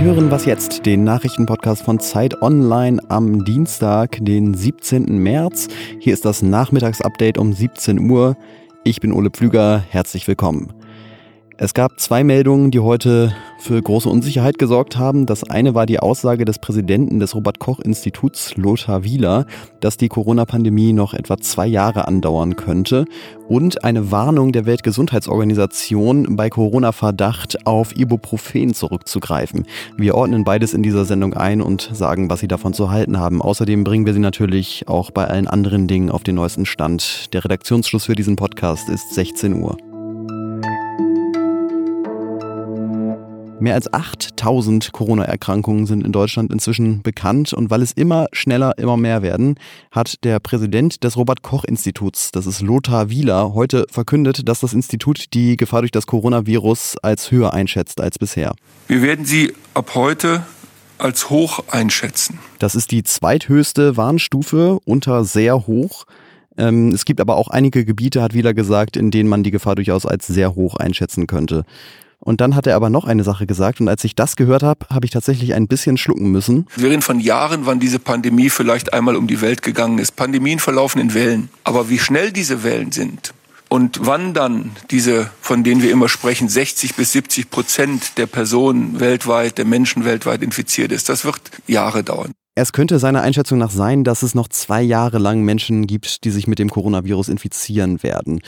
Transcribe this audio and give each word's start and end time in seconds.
Sie 0.00 0.06
hören 0.06 0.30
was 0.30 0.46
jetzt, 0.46 0.86
den 0.86 1.04
Nachrichtenpodcast 1.04 1.82
von 1.82 2.00
Zeit 2.00 2.40
Online 2.40 3.02
am 3.10 3.44
Dienstag, 3.44 4.16
den 4.22 4.54
17. 4.54 5.18
März. 5.18 5.68
Hier 5.98 6.14
ist 6.14 6.24
das 6.24 6.40
Nachmittagsupdate 6.40 7.36
um 7.36 7.52
17 7.52 8.10
Uhr. 8.10 8.34
Ich 8.82 9.00
bin 9.00 9.12
Ole 9.12 9.28
Pflüger, 9.28 9.84
herzlich 9.90 10.26
willkommen. 10.26 10.72
Es 11.62 11.74
gab 11.74 12.00
zwei 12.00 12.24
Meldungen, 12.24 12.70
die 12.70 12.80
heute 12.80 13.34
für 13.58 13.82
große 13.82 14.08
Unsicherheit 14.08 14.58
gesorgt 14.58 14.96
haben. 14.96 15.26
Das 15.26 15.44
eine 15.44 15.74
war 15.74 15.84
die 15.84 15.98
Aussage 15.98 16.46
des 16.46 16.58
Präsidenten 16.58 17.20
des 17.20 17.34
Robert 17.34 17.58
Koch 17.58 17.80
Instituts, 17.80 18.56
Lothar 18.56 19.04
Wieler, 19.04 19.44
dass 19.80 19.98
die 19.98 20.08
Corona-Pandemie 20.08 20.94
noch 20.94 21.12
etwa 21.12 21.36
zwei 21.36 21.66
Jahre 21.66 22.08
andauern 22.08 22.56
könnte. 22.56 23.04
Und 23.46 23.84
eine 23.84 24.10
Warnung 24.10 24.52
der 24.52 24.64
Weltgesundheitsorganisation, 24.64 26.34
bei 26.34 26.48
Corona-Verdacht 26.48 27.66
auf 27.66 27.94
Ibuprofen 27.94 28.72
zurückzugreifen. 28.72 29.66
Wir 29.98 30.14
ordnen 30.14 30.44
beides 30.44 30.72
in 30.72 30.82
dieser 30.82 31.04
Sendung 31.04 31.34
ein 31.34 31.60
und 31.60 31.90
sagen, 31.92 32.30
was 32.30 32.40
Sie 32.40 32.48
davon 32.48 32.72
zu 32.72 32.90
halten 32.90 33.18
haben. 33.18 33.42
Außerdem 33.42 33.84
bringen 33.84 34.06
wir 34.06 34.14
Sie 34.14 34.20
natürlich 34.20 34.88
auch 34.88 35.10
bei 35.10 35.26
allen 35.26 35.46
anderen 35.46 35.88
Dingen 35.88 36.10
auf 36.10 36.22
den 36.22 36.36
neuesten 36.36 36.64
Stand. 36.64 37.34
Der 37.34 37.44
Redaktionsschluss 37.44 38.06
für 38.06 38.14
diesen 38.14 38.36
Podcast 38.36 38.88
ist 38.88 39.12
16 39.12 39.62
Uhr. 39.62 39.76
Mehr 43.60 43.74
als 43.74 43.92
8000 43.92 44.90
Corona-Erkrankungen 44.92 45.84
sind 45.84 46.02
in 46.02 46.12
Deutschland 46.12 46.50
inzwischen 46.50 47.02
bekannt 47.02 47.52
und 47.52 47.68
weil 47.68 47.82
es 47.82 47.92
immer 47.92 48.26
schneller, 48.32 48.78
immer 48.78 48.96
mehr 48.96 49.20
werden, 49.20 49.56
hat 49.90 50.24
der 50.24 50.40
Präsident 50.40 51.04
des 51.04 51.18
Robert-Koch-Instituts, 51.18 52.30
das 52.30 52.46
ist 52.46 52.62
Lothar 52.62 53.10
Wieler, 53.10 53.52
heute 53.52 53.84
verkündet, 53.90 54.48
dass 54.48 54.60
das 54.60 54.72
Institut 54.72 55.34
die 55.34 55.58
Gefahr 55.58 55.82
durch 55.82 55.90
das 55.90 56.06
Coronavirus 56.06 56.96
als 57.02 57.30
höher 57.30 57.52
einschätzt 57.52 58.00
als 58.00 58.18
bisher. 58.18 58.54
Wir 58.88 59.02
werden 59.02 59.26
sie 59.26 59.52
ab 59.74 59.90
heute 59.94 60.42
als 60.96 61.28
hoch 61.28 61.62
einschätzen. 61.68 62.38
Das 62.60 62.74
ist 62.74 62.90
die 62.90 63.02
zweithöchste 63.02 63.98
Warnstufe 63.98 64.78
unter 64.86 65.24
sehr 65.24 65.66
hoch. 65.66 66.06
Ähm, 66.56 66.92
es 66.92 67.04
gibt 67.04 67.20
aber 67.20 67.36
auch 67.36 67.48
einige 67.48 67.84
Gebiete, 67.84 68.22
hat 68.22 68.32
Wieler 68.32 68.54
gesagt, 68.54 68.96
in 68.96 69.10
denen 69.10 69.28
man 69.28 69.42
die 69.42 69.50
Gefahr 69.50 69.74
durchaus 69.74 70.06
als 70.06 70.26
sehr 70.26 70.54
hoch 70.54 70.76
einschätzen 70.76 71.26
könnte. 71.26 71.64
Und 72.20 72.40
dann 72.40 72.54
hat 72.54 72.66
er 72.66 72.76
aber 72.76 72.90
noch 72.90 73.04
eine 73.06 73.24
Sache 73.24 73.46
gesagt 73.46 73.80
und 73.80 73.88
als 73.88 74.04
ich 74.04 74.14
das 74.14 74.36
gehört 74.36 74.62
habe, 74.62 74.86
habe 74.90 75.06
ich 75.06 75.10
tatsächlich 75.10 75.54
ein 75.54 75.66
bisschen 75.66 75.96
schlucken 75.96 76.30
müssen. 76.30 76.66
Wir 76.76 76.90
reden 76.90 77.02
von 77.02 77.18
Jahren, 77.18 77.64
wann 77.64 77.80
diese 77.80 77.98
Pandemie 77.98 78.50
vielleicht 78.50 78.92
einmal 78.92 79.16
um 79.16 79.26
die 79.26 79.40
Welt 79.40 79.62
gegangen 79.62 79.98
ist. 79.98 80.16
Pandemien 80.16 80.58
verlaufen 80.58 81.00
in 81.00 81.14
Wellen. 81.14 81.48
Aber 81.64 81.88
wie 81.88 81.98
schnell 81.98 82.30
diese 82.30 82.62
Wellen 82.62 82.92
sind 82.92 83.32
und 83.70 84.00
wann 84.04 84.34
dann 84.34 84.72
diese, 84.90 85.30
von 85.40 85.64
denen 85.64 85.82
wir 85.82 85.90
immer 85.90 86.08
sprechen, 86.08 86.48
60 86.48 86.94
bis 86.94 87.12
70 87.12 87.50
Prozent 87.50 88.18
der 88.18 88.26
Personen 88.26 89.00
weltweit, 89.00 89.56
der 89.56 89.64
Menschen 89.64 90.04
weltweit 90.04 90.42
infiziert 90.42 90.92
ist, 90.92 91.08
das 91.08 91.24
wird 91.24 91.40
Jahre 91.66 92.04
dauern. 92.04 92.32
Es 92.56 92.72
könnte 92.72 92.98
seiner 92.98 93.22
Einschätzung 93.22 93.58
nach 93.58 93.70
sein, 93.70 94.04
dass 94.04 94.22
es 94.22 94.34
noch 94.34 94.48
zwei 94.48 94.82
Jahre 94.82 95.18
lang 95.18 95.42
Menschen 95.42 95.86
gibt, 95.86 96.24
die 96.24 96.30
sich 96.30 96.46
mit 96.46 96.58
dem 96.58 96.68
Coronavirus 96.68 97.28
infizieren 97.28 98.02
werden. 98.02 98.40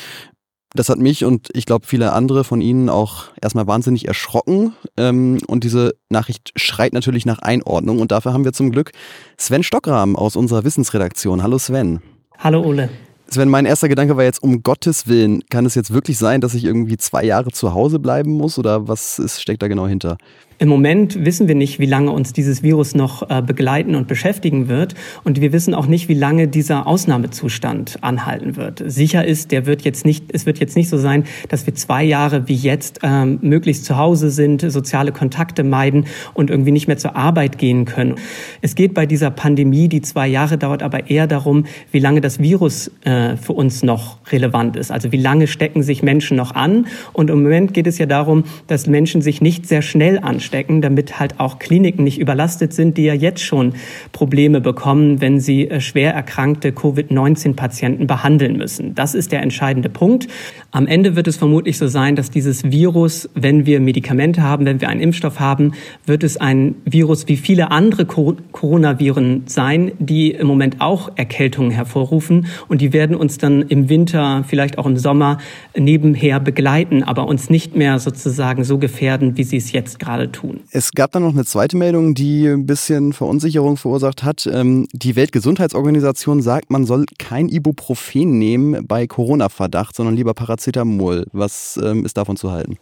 Das 0.74 0.88
hat 0.88 0.98
mich 0.98 1.24
und 1.24 1.50
ich 1.52 1.66
glaube 1.66 1.86
viele 1.86 2.12
andere 2.12 2.44
von 2.44 2.62
Ihnen 2.62 2.88
auch 2.88 3.24
erstmal 3.40 3.66
wahnsinnig 3.66 4.08
erschrocken. 4.08 4.74
Ähm, 4.96 5.38
und 5.46 5.64
diese 5.64 5.94
Nachricht 6.08 6.52
schreit 6.56 6.94
natürlich 6.94 7.26
nach 7.26 7.40
Einordnung. 7.40 8.00
Und 8.00 8.10
dafür 8.10 8.32
haben 8.32 8.44
wir 8.44 8.52
zum 8.52 8.70
Glück 8.70 8.92
Sven 9.36 9.62
Stockrahm 9.62 10.16
aus 10.16 10.34
unserer 10.34 10.64
Wissensredaktion. 10.64 11.42
Hallo 11.42 11.58
Sven. 11.58 12.00
Hallo 12.38 12.62
Ole. 12.62 12.88
Sven, 13.28 13.48
mein 13.48 13.66
erster 13.66 13.88
Gedanke 13.88 14.16
war 14.16 14.24
jetzt, 14.24 14.42
um 14.42 14.62
Gottes 14.62 15.06
Willen, 15.06 15.42
kann 15.48 15.64
es 15.64 15.74
jetzt 15.74 15.92
wirklich 15.92 16.18
sein, 16.18 16.40
dass 16.42 16.54
ich 16.54 16.64
irgendwie 16.64 16.98
zwei 16.98 17.24
Jahre 17.24 17.50
zu 17.50 17.72
Hause 17.72 17.98
bleiben 17.98 18.32
muss? 18.32 18.58
Oder 18.58 18.88
was 18.88 19.18
ist, 19.18 19.40
steckt 19.40 19.62
da 19.62 19.68
genau 19.68 19.86
hinter? 19.86 20.18
Im 20.62 20.68
Moment 20.68 21.24
wissen 21.24 21.48
wir 21.48 21.56
nicht, 21.56 21.80
wie 21.80 21.86
lange 21.86 22.12
uns 22.12 22.32
dieses 22.32 22.62
Virus 22.62 22.94
noch 22.94 23.28
äh, 23.28 23.42
begleiten 23.42 23.96
und 23.96 24.06
beschäftigen 24.06 24.68
wird. 24.68 24.94
Und 25.24 25.40
wir 25.40 25.52
wissen 25.52 25.74
auch 25.74 25.88
nicht, 25.88 26.08
wie 26.08 26.14
lange 26.14 26.46
dieser 26.46 26.86
Ausnahmezustand 26.86 27.98
anhalten 28.00 28.54
wird. 28.54 28.80
Sicher 28.86 29.24
ist, 29.24 29.50
der 29.50 29.66
wird 29.66 29.82
jetzt 29.82 30.06
nicht, 30.06 30.26
es 30.32 30.46
wird 30.46 30.60
jetzt 30.60 30.76
nicht 30.76 30.88
so 30.88 30.98
sein, 30.98 31.24
dass 31.48 31.66
wir 31.66 31.74
zwei 31.74 32.04
Jahre 32.04 32.46
wie 32.46 32.54
jetzt 32.54 33.00
ähm, 33.02 33.40
möglichst 33.42 33.84
zu 33.84 33.96
Hause 33.96 34.30
sind, 34.30 34.60
soziale 34.60 35.10
Kontakte 35.10 35.64
meiden 35.64 36.06
und 36.32 36.48
irgendwie 36.48 36.70
nicht 36.70 36.86
mehr 36.86 36.96
zur 36.96 37.16
Arbeit 37.16 37.58
gehen 37.58 37.84
können. 37.84 38.14
Es 38.60 38.76
geht 38.76 38.94
bei 38.94 39.04
dieser 39.04 39.32
Pandemie, 39.32 39.88
die 39.88 40.00
zwei 40.00 40.28
Jahre 40.28 40.58
dauert, 40.58 40.84
aber 40.84 41.10
eher 41.10 41.26
darum, 41.26 41.64
wie 41.90 41.98
lange 41.98 42.20
das 42.20 42.38
Virus 42.38 42.88
äh, 43.02 43.36
für 43.36 43.54
uns 43.54 43.82
noch 43.82 44.18
relevant 44.30 44.76
ist. 44.76 44.92
Also 44.92 45.10
wie 45.10 45.16
lange 45.20 45.48
stecken 45.48 45.82
sich 45.82 46.04
Menschen 46.04 46.36
noch 46.36 46.54
an. 46.54 46.86
Und 47.12 47.30
im 47.30 47.42
Moment 47.42 47.74
geht 47.74 47.88
es 47.88 47.98
ja 47.98 48.06
darum, 48.06 48.44
dass 48.68 48.86
Menschen 48.86 49.22
sich 49.22 49.40
nicht 49.40 49.66
sehr 49.66 49.82
schnell 49.82 50.20
anstecken 50.20 50.51
stecken, 50.52 50.82
damit 50.82 51.18
halt 51.18 51.40
auch 51.40 51.58
Kliniken 51.58 52.04
nicht 52.04 52.20
überlastet 52.20 52.74
sind, 52.74 52.98
die 52.98 53.04
ja 53.04 53.14
jetzt 53.14 53.40
schon 53.40 53.72
Probleme 54.12 54.60
bekommen, 54.60 55.22
wenn 55.22 55.40
sie 55.40 55.70
äh, 55.70 55.80
schwer 55.80 56.12
erkrankte 56.12 56.72
Covid-19-Patienten 56.72 58.06
behandeln 58.06 58.58
müssen. 58.58 58.94
Das 58.94 59.14
ist 59.14 59.32
der 59.32 59.40
entscheidende 59.40 59.88
Punkt. 59.88 60.28
Am 60.70 60.86
Ende 60.86 61.16
wird 61.16 61.26
es 61.26 61.38
vermutlich 61.38 61.78
so 61.78 61.86
sein, 61.86 62.16
dass 62.16 62.30
dieses 62.30 62.70
Virus, 62.70 63.30
wenn 63.34 63.64
wir 63.64 63.80
Medikamente 63.80 64.42
haben, 64.42 64.66
wenn 64.66 64.82
wir 64.82 64.90
einen 64.90 65.00
Impfstoff 65.00 65.40
haben, 65.40 65.72
wird 66.04 66.22
es 66.22 66.36
ein 66.36 66.74
Virus 66.84 67.28
wie 67.28 67.38
viele 67.38 67.70
andere 67.70 68.04
Coronaviren 68.04 69.44
sein, 69.46 69.92
die 69.98 70.32
im 70.32 70.46
Moment 70.46 70.82
auch 70.82 71.12
Erkältungen 71.16 71.70
hervorrufen 71.70 72.46
und 72.68 72.82
die 72.82 72.92
werden 72.92 73.16
uns 73.16 73.38
dann 73.38 73.62
im 73.62 73.88
Winter, 73.88 74.44
vielleicht 74.46 74.76
auch 74.76 74.84
im 74.84 74.98
Sommer 74.98 75.38
nebenher 75.74 76.40
begleiten, 76.40 77.02
aber 77.02 77.26
uns 77.26 77.48
nicht 77.48 77.74
mehr 77.74 77.98
sozusagen 77.98 78.64
so 78.64 78.76
gefährden, 78.76 79.38
wie 79.38 79.44
sie 79.44 79.56
es 79.56 79.72
jetzt 79.72 79.98
gerade 79.98 80.30
tun. 80.32 80.60
Es 80.70 80.92
gab 80.92 81.12
dann 81.12 81.22
noch 81.22 81.32
eine 81.32 81.44
zweite 81.44 81.76
Meldung, 81.76 82.14
die 82.14 82.46
ein 82.46 82.66
bisschen 82.66 83.12
Verunsicherung 83.12 83.76
verursacht 83.76 84.22
hat. 84.22 84.48
Ähm, 84.50 84.88
die 84.92 85.16
Weltgesundheitsorganisation 85.16 86.42
sagt, 86.42 86.70
man 86.70 86.84
soll 86.84 87.06
kein 87.18 87.48
Ibuprofen 87.48 88.38
nehmen 88.38 88.86
bei 88.86 89.06
Corona-Verdacht, 89.06 89.94
sondern 89.94 90.16
lieber 90.16 90.34
Paracetamol. 90.34 91.26
Was 91.32 91.78
ähm, 91.82 92.04
ist 92.04 92.16
davon 92.16 92.36
zu 92.36 92.50
halten? 92.50 92.78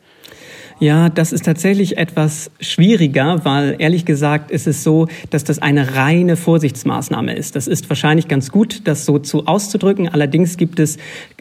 Ja, 0.80 1.10
das 1.10 1.32
ist 1.32 1.44
tatsächlich 1.44 1.98
etwas 1.98 2.50
schwieriger, 2.58 3.44
weil 3.44 3.76
ehrlich 3.78 4.06
gesagt 4.06 4.50
ist 4.50 4.66
es 4.66 4.82
so, 4.82 5.08
dass 5.28 5.44
das 5.44 5.58
eine 5.58 5.94
reine 5.94 6.36
Vorsichtsmaßnahme 6.36 7.34
ist. 7.36 7.54
Das 7.54 7.66
ist 7.66 7.90
wahrscheinlich 7.90 8.28
ganz 8.28 8.50
gut, 8.50 8.88
das 8.88 9.04
so 9.04 9.18
zu 9.18 9.46
auszudrücken. 9.46 10.08
Allerdings 10.08 10.56
gibt 10.56 10.80
es 10.80 10.96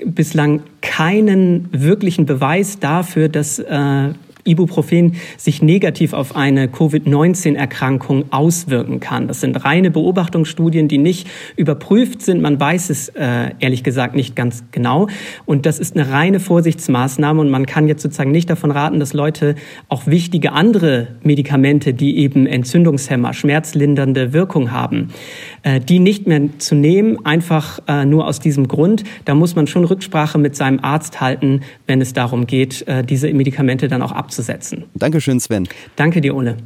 bislang 0.05 0.61
keinen 0.81 1.69
wirklichen 1.71 2.25
Beweis 2.25 2.79
dafür, 2.79 3.29
dass 3.29 3.59
äh, 3.59 4.09
Ibuprofen 4.49 5.15
sich 5.37 5.61
negativ 5.61 6.13
auf 6.13 6.35
eine 6.35 6.67
Covid-19-Erkrankung 6.67 8.31
auswirken 8.31 8.99
kann. 8.99 9.27
Das 9.27 9.41
sind 9.41 9.63
reine 9.63 9.91
Beobachtungsstudien, 9.91 10.87
die 10.87 10.97
nicht 10.97 11.27
überprüft 11.55 12.21
sind. 12.21 12.41
Man 12.41 12.59
weiß 12.59 12.89
es 12.89 13.09
äh, 13.09 13.51
ehrlich 13.59 13.83
gesagt 13.83 14.15
nicht 14.15 14.35
ganz 14.35 14.63
genau. 14.71 15.07
Und 15.45 15.65
das 15.65 15.79
ist 15.79 15.95
eine 15.95 16.09
reine 16.09 16.39
Vorsichtsmaßnahme. 16.39 17.41
Und 17.41 17.49
man 17.49 17.65
kann 17.65 17.87
jetzt 17.87 18.01
sozusagen 18.01 18.31
nicht 18.31 18.49
davon 18.49 18.71
raten, 18.71 18.99
dass 18.99 19.13
Leute 19.13 19.55
auch 19.87 20.07
wichtige 20.07 20.51
andere 20.53 21.09
Medikamente, 21.23 21.93
die 21.93 22.17
eben 22.17 22.47
Entzündungshemmer, 22.47 23.33
schmerzlindernde 23.33 24.33
Wirkung 24.33 24.71
haben, 24.71 25.09
äh, 25.63 25.79
die 25.79 25.99
nicht 25.99 26.27
mehr 26.27 26.41
zu 26.57 26.75
nehmen, 26.75 27.25
einfach 27.25 27.79
äh, 27.87 28.05
nur 28.05 28.27
aus 28.27 28.39
diesem 28.39 28.67
Grund. 28.67 29.03
Da 29.25 29.35
muss 29.35 29.55
man 29.55 29.67
schon 29.67 29.85
Rücksprache 29.85 30.37
mit 30.37 30.55
seinem 30.55 30.79
Arzt 30.81 31.21
halten, 31.21 31.61
wenn 31.87 32.01
es 32.01 32.13
darum 32.13 32.47
geht, 32.47 32.87
äh, 32.87 33.03
diese 33.03 33.31
Medikamente 33.33 33.87
dann 33.87 34.01
auch 34.01 34.11
abzusetzen. 34.11 34.38
Dankeschön, 34.95 35.39
Sven. 35.39 35.67
Danke 35.95 36.21
dir, 36.21 36.35
Ole. 36.35 36.57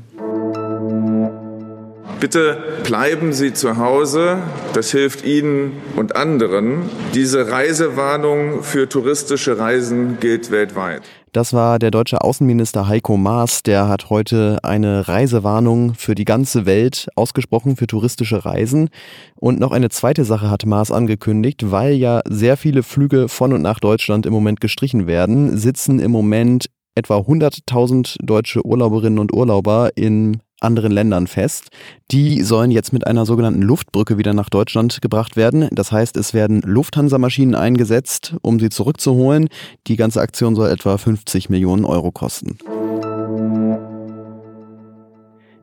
Bitte 2.24 2.58
bleiben 2.86 3.34
Sie 3.34 3.52
zu 3.52 3.76
Hause. 3.78 4.38
Das 4.74 4.92
hilft 4.92 5.26
Ihnen 5.26 5.74
und 5.98 6.16
anderen. 6.16 6.84
Diese 7.14 7.52
Reisewarnung 7.52 8.64
für 8.64 8.88
touristische 8.88 9.60
Reisen 9.60 10.20
gilt 10.22 10.50
weltweit. 10.50 11.02
Das 11.34 11.52
war 11.52 11.80
der 11.80 11.92
deutsche 11.92 12.22
Außenminister 12.22 12.88
Heiko 12.88 13.18
Maas. 13.18 13.64
Der 13.64 13.90
hat 13.90 14.10
heute 14.10 14.60
eine 14.64 15.08
Reisewarnung 15.08 15.96
für 15.96 16.16
die 16.16 16.24
ganze 16.24 16.66
Welt 16.66 17.08
ausgesprochen 17.16 17.76
für 17.76 17.88
touristische 17.88 18.46
Reisen. 18.46 18.90
Und 19.36 19.60
noch 19.60 19.72
eine 19.72 19.90
zweite 19.90 20.24
Sache 20.24 20.50
hat 20.50 20.66
Maas 20.66 20.92
angekündigt, 20.92 21.72
weil 21.72 21.94
ja 21.96 22.22
sehr 22.30 22.56
viele 22.56 22.84
Flüge 22.84 23.28
von 23.28 23.52
und 23.52 23.64
nach 23.64 23.80
Deutschland 23.82 24.26
im 24.26 24.32
Moment 24.32 24.62
gestrichen 24.62 25.08
werden, 25.08 25.58
sitzen 25.58 26.00
im 26.00 26.12
Moment 26.12 26.68
etwa 26.96 27.18
100.000 27.18 28.18
deutsche 28.24 28.66
Urlauberinnen 28.66 29.20
und 29.20 29.34
Urlauber 29.34 29.92
in 29.96 30.42
anderen 30.64 30.92
Ländern 30.92 31.28
fest. 31.28 31.70
Die 32.12 32.42
sollen 32.42 32.72
jetzt 32.72 32.94
mit 32.94 33.06
einer 33.06 33.26
sogenannten 33.26 33.62
Luftbrücke 33.62 34.18
wieder 34.18 34.34
nach 34.34 34.50
Deutschland 34.50 35.02
gebracht 35.02 35.36
werden. 35.36 35.68
Das 35.72 35.92
heißt, 35.92 36.16
es 36.18 36.34
werden 36.34 36.62
Lufthansa-Maschinen 36.62 37.56
eingesetzt, 37.56 38.36
um 38.42 38.60
sie 38.60 38.70
zurückzuholen. 38.70 39.50
Die 39.88 39.98
ganze 39.98 40.22
Aktion 40.22 40.56
soll 40.56 40.70
etwa 40.70 40.98
50 40.98 41.50
Millionen 41.50 41.86
Euro 41.86 42.12
kosten. 42.12 42.58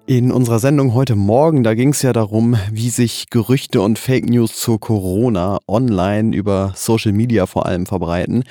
In 0.06 0.32
unserer 0.32 0.58
Sendung 0.58 0.92
heute 0.92 1.14
Morgen, 1.14 1.62
da 1.62 1.74
ging 1.74 1.90
es 1.90 2.02
ja 2.02 2.12
darum, 2.12 2.56
wie 2.72 2.90
sich 2.90 3.30
Gerüchte 3.30 3.80
und 3.80 3.96
Fake 3.96 4.28
News 4.28 4.56
zu 4.56 4.76
Corona 4.76 5.58
online 5.68 6.36
über 6.36 6.72
Social 6.74 7.12
Media 7.12 7.46
vor 7.46 7.66
allem 7.66 7.86
verbreiten. 7.86 8.42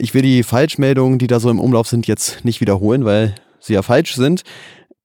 Ich 0.00 0.14
will 0.14 0.22
die 0.22 0.44
Falschmeldungen, 0.44 1.18
die 1.18 1.26
da 1.26 1.40
so 1.40 1.50
im 1.50 1.58
Umlauf 1.58 1.88
sind, 1.88 2.06
jetzt 2.06 2.44
nicht 2.44 2.60
wiederholen, 2.60 3.04
weil 3.04 3.34
sie 3.58 3.74
ja 3.74 3.82
falsch 3.82 4.14
sind. 4.14 4.42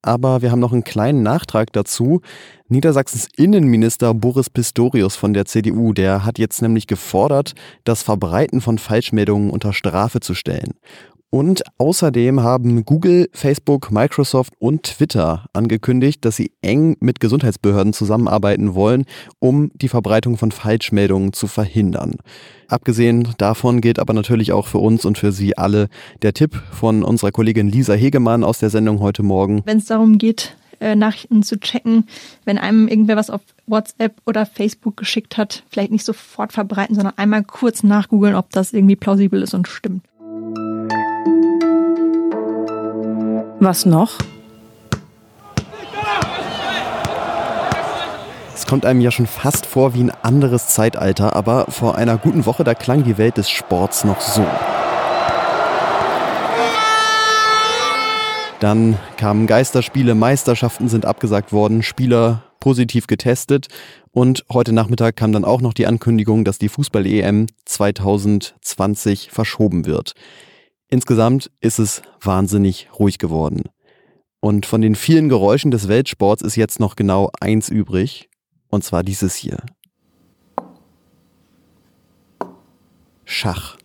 aber 0.04 0.42
wir 0.42 0.52
haben 0.52 0.60
noch 0.60 0.74
einen 0.74 0.84
kleinen 0.84 1.24
Nachtrag 1.24 1.72
dazu. 1.72 2.22
Niedersachsens 2.68 3.28
Innenminister 3.38 4.14
Boris 4.14 4.50
Pistorius 4.50 5.16
von 5.16 5.34
der 5.34 5.46
CDU, 5.46 5.94
der 5.94 6.26
hat 6.26 6.38
jetzt 6.38 6.62
nämlich 6.62 6.88
gefordert, 6.88 7.54
das 7.86 8.04
Verbreiten 8.04 8.62
von 8.62 8.78
Falschmeldungen 8.78 9.50
unter 9.50 9.74
Strafe 9.74 10.20
zu 10.20 10.36
stellen. 10.36 10.74
Und 11.34 11.64
außerdem 11.80 12.44
haben 12.44 12.86
Google, 12.86 13.28
Facebook, 13.34 13.92
Microsoft 13.92 14.54
und 14.60 14.84
Twitter 14.84 15.48
angekündigt, 15.52 16.24
dass 16.26 16.36
sie 16.36 16.52
eng 16.62 16.96
mit 17.00 17.20
Gesundheitsbehörden 17.20 17.92
zusammenarbeiten 17.92 18.76
wollen, 18.76 19.06
um 19.40 19.72
die 19.74 19.90
Verbreitung 19.90 20.38
von 20.38 20.52
Falschmeldungen 20.52 21.34
zu 21.34 21.48
verhindern. 21.48 22.18
Abgesehen 22.68 23.30
davon 23.40 23.82
gilt 23.82 23.98
aber 23.98 24.14
natürlich 24.14 24.52
auch 24.52 24.68
für 24.68 24.78
uns 24.78 25.06
und 25.06 25.18
für 25.18 25.32
Sie 25.32 25.58
alle 25.58 25.90
der 26.22 26.36
Tipp 26.36 26.54
von 26.72 27.02
unserer 27.02 27.32
Kollegin 27.32 27.68
Lisa 27.68 27.96
Hegemann 27.96 28.44
aus 28.44 28.60
der 28.60 28.70
Sendung 28.70 29.00
heute 29.00 29.24
Morgen. 29.24 29.64
Wenn 29.66 29.80
es 29.80 29.86
darum 29.86 30.20
geht, 30.20 30.56
äh, 30.80 30.96
Nachrichten 30.96 31.42
zu 31.42 31.60
checken, 31.60 32.06
wenn 32.46 32.60
einem 32.60 32.88
irgendwer 32.88 33.16
was 33.16 33.32
auf 33.32 33.42
WhatsApp 33.66 34.14
oder 34.28 34.46
Facebook 34.46 34.98
geschickt 34.98 35.38
hat, 35.38 35.64
vielleicht 35.72 35.92
nicht 35.92 36.06
sofort 36.06 36.54
verbreiten, 36.54 36.94
sondern 36.94 37.18
einmal 37.18 37.44
kurz 37.44 37.82
nachgoogeln, 37.82 38.36
ob 38.36 38.52
das 38.52 38.72
irgendwie 38.72 38.96
plausibel 38.96 39.42
ist 39.42 39.56
und 39.56 39.68
stimmt. 39.68 40.04
Was 43.64 43.86
noch? 43.86 44.18
Es 48.54 48.68
kommt 48.68 48.86
einem 48.86 49.00
ja 49.00 49.10
schon 49.10 49.26
fast 49.26 49.66
vor 49.66 49.94
wie 49.94 50.04
ein 50.04 50.12
anderes 50.22 50.68
Zeitalter, 50.68 51.34
aber 51.34 51.68
vor 51.70 51.96
einer 51.96 52.18
guten 52.18 52.46
Woche, 52.46 52.66
da 52.66 52.74
klang 52.74 53.06
die 53.06 53.18
Welt 53.18 53.38
des 53.38 53.50
Sports 53.50 54.04
noch 54.04 54.20
so. 54.20 54.46
Dann 58.60 59.00
kamen 59.16 59.48
Geisterspiele, 59.48 60.14
Meisterschaften 60.14 60.90
sind 60.90 61.06
abgesagt 61.06 61.54
worden, 61.54 61.84
Spieler 61.84 62.44
positiv 62.60 63.08
getestet 63.08 63.68
und 64.12 64.44
heute 64.52 64.74
Nachmittag 64.74 65.16
kam 65.16 65.32
dann 65.32 65.46
auch 65.46 65.62
noch 65.62 65.74
die 65.74 65.88
Ankündigung, 65.88 66.44
dass 66.44 66.58
die 66.58 66.68
Fußball-EM 66.68 67.48
2020 67.64 69.32
verschoben 69.32 69.86
wird. 69.86 70.16
Insgesamt 70.94 71.50
ist 71.60 71.80
es 71.80 72.04
wahnsinnig 72.22 72.88
ruhig 73.00 73.18
geworden. 73.18 73.64
Und 74.40 74.68
von 74.68 74.80
den 74.80 74.94
vielen 74.94 75.28
Geräuschen 75.28 75.72
des 75.72 75.88
Weltsports 75.88 76.44
ist 76.44 76.56
jetzt 76.56 76.80
noch 76.80 76.96
genau 76.96 77.32
eins 77.42 77.68
übrig, 77.68 78.30
und 78.70 78.84
zwar 78.84 79.02
dieses 79.02 79.34
hier. 79.34 79.58
Schach. 83.26 83.76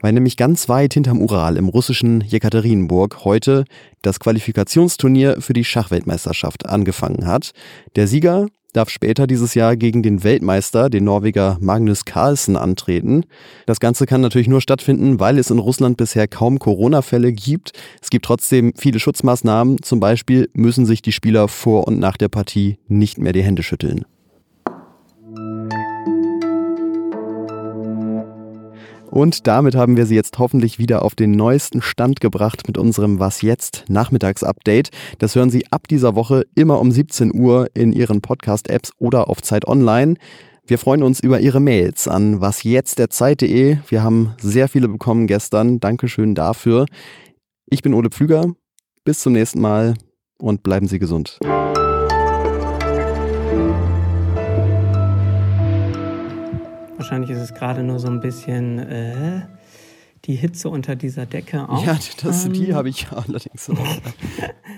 Weil 0.00 0.14
nämlich 0.14 0.38
ganz 0.38 0.70
weit 0.70 0.94
hinterm 0.94 1.20
Ural 1.20 1.58
im 1.58 1.68
russischen 1.68 2.22
Jekaterinburg 2.22 3.26
heute 3.26 3.66
das 4.00 4.20
Qualifikationsturnier 4.20 5.42
für 5.42 5.52
die 5.52 5.66
Schachweltmeisterschaft 5.66 6.64
angefangen 6.64 7.26
hat. 7.26 7.50
Der 7.96 8.06
Sieger 8.06 8.46
darf 8.72 8.90
später 8.90 9.26
dieses 9.26 9.54
Jahr 9.54 9.76
gegen 9.76 10.02
den 10.02 10.22
Weltmeister, 10.22 10.90
den 10.90 11.04
Norweger 11.04 11.58
Magnus 11.60 12.04
Carlsen, 12.04 12.56
antreten. 12.56 13.24
Das 13.66 13.80
Ganze 13.80 14.06
kann 14.06 14.20
natürlich 14.20 14.48
nur 14.48 14.60
stattfinden, 14.60 15.20
weil 15.20 15.38
es 15.38 15.50
in 15.50 15.58
Russland 15.58 15.96
bisher 15.96 16.28
kaum 16.28 16.58
Corona-Fälle 16.58 17.32
gibt. 17.32 17.72
Es 18.00 18.10
gibt 18.10 18.24
trotzdem 18.24 18.72
viele 18.76 19.00
Schutzmaßnahmen. 19.00 19.82
Zum 19.82 20.00
Beispiel 20.00 20.48
müssen 20.52 20.86
sich 20.86 21.02
die 21.02 21.12
Spieler 21.12 21.48
vor 21.48 21.86
und 21.86 21.98
nach 21.98 22.16
der 22.16 22.28
Partie 22.28 22.78
nicht 22.88 23.18
mehr 23.18 23.32
die 23.32 23.42
Hände 23.42 23.62
schütteln. 23.62 24.04
Und 29.10 29.46
damit 29.48 29.74
haben 29.74 29.96
wir 29.96 30.06
Sie 30.06 30.14
jetzt 30.14 30.38
hoffentlich 30.38 30.78
wieder 30.78 31.02
auf 31.02 31.14
den 31.14 31.32
neuesten 31.32 31.82
Stand 31.82 32.20
gebracht 32.20 32.62
mit 32.66 32.78
unserem 32.78 33.18
Was 33.18 33.42
jetzt 33.42 33.84
Nachmittagsupdate. 33.88 34.90
Das 35.18 35.34
hören 35.34 35.50
Sie 35.50 35.66
ab 35.72 35.88
dieser 35.88 36.14
Woche 36.14 36.44
immer 36.54 36.80
um 36.80 36.92
17 36.92 37.34
Uhr 37.34 37.68
in 37.74 37.92
Ihren 37.92 38.20
Podcast-Apps 38.20 38.92
oder 38.98 39.28
auf 39.28 39.42
Zeit 39.42 39.66
Online. 39.66 40.14
Wir 40.64 40.78
freuen 40.78 41.02
uns 41.02 41.18
über 41.18 41.40
Ihre 41.40 41.58
Mails 41.58 42.06
an 42.06 42.40
wasjetztderzeit.de. 42.40 43.78
Wir 43.88 44.02
haben 44.04 44.34
sehr 44.40 44.68
viele 44.68 44.88
bekommen 44.88 45.26
gestern. 45.26 45.80
Dankeschön 45.80 46.36
dafür. 46.36 46.86
Ich 47.66 47.82
bin 47.82 47.94
Ole 47.94 48.10
Pflüger. 48.10 48.54
Bis 49.02 49.20
zum 49.20 49.32
nächsten 49.32 49.60
Mal 49.60 49.94
und 50.38 50.62
bleiben 50.62 50.86
Sie 50.86 51.00
gesund. 51.00 51.40
Wahrscheinlich 57.00 57.30
ist 57.30 57.38
es 57.38 57.54
gerade 57.54 57.82
nur 57.82 57.98
so 57.98 58.08
ein 58.08 58.20
bisschen 58.20 58.78
äh, 58.78 59.40
die 60.26 60.34
Hitze 60.34 60.68
unter 60.68 60.96
dieser 60.96 61.24
Decke 61.24 61.66
auch. 61.66 61.82
Ja, 61.82 61.98
das, 62.22 62.50
die 62.50 62.68
ähm. 62.68 62.74
habe 62.74 62.90
ich 62.90 63.10
allerdings 63.10 63.70
auch. 63.70 63.76